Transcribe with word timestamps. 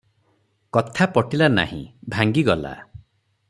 କଥା 0.77 1.07
ପଟିଲା 1.17 1.49
ନାହିଁ, 1.59 1.83
ଭାଙ୍ଗିଗଲା। 2.17 2.77